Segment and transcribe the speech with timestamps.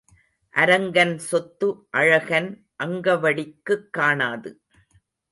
[0.53, 1.67] அரங்கன் சொத்து
[1.89, 2.67] அழகன்
[2.83, 4.51] அங்கவடிக்குக் காணாது.